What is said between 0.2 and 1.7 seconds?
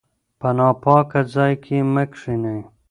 په ناپاکه ځای